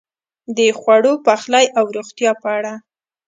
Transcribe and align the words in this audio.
د 0.57 0.59
خوړو، 0.79 1.13
پخلی 1.25 1.65
او 1.77 1.85
روغتیا 1.95 2.31
په 2.41 2.49
اړه: 2.57 2.73